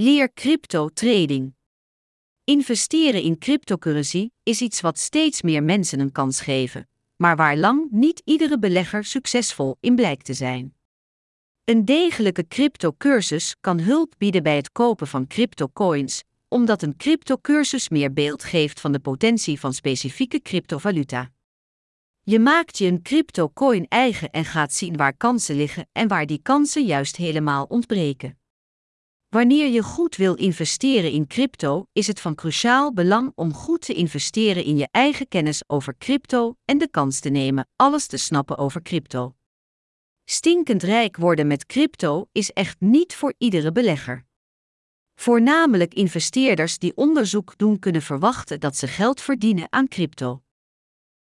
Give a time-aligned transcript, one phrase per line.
[0.00, 1.54] Leer crypto trading.
[2.44, 7.90] Investeren in cryptocurrency is iets wat steeds meer mensen een kans geven, maar waar lang
[7.90, 10.74] niet iedere belegger succesvol in blijkt te zijn.
[11.64, 18.12] Een degelijke cryptocursus kan hulp bieden bij het kopen van cryptocoins, omdat een cryptocursus meer
[18.12, 21.30] beeld geeft van de potentie van specifieke cryptovaluta.
[22.22, 26.42] Je maakt je een cryptocoin eigen en gaat zien waar kansen liggen en waar die
[26.42, 28.38] kansen juist helemaal ontbreken.
[29.28, 33.94] Wanneer je goed wil investeren in crypto, is het van cruciaal belang om goed te
[33.94, 38.58] investeren in je eigen kennis over crypto en de kans te nemen alles te snappen
[38.58, 39.34] over crypto.
[40.24, 44.26] Stinkend rijk worden met crypto is echt niet voor iedere belegger.
[45.14, 50.42] Voornamelijk investeerders die onderzoek doen kunnen verwachten dat ze geld verdienen aan crypto.